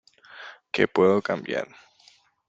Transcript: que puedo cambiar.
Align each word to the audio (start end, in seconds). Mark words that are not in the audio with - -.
que 0.71 0.87
puedo 0.87 1.21
cambiar. 1.21 1.67